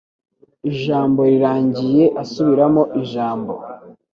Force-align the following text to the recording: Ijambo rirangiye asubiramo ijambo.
Ijambo 0.71 1.19
rirangiye 1.31 2.03
asubiramo 2.21 2.83
ijambo. 3.01 3.53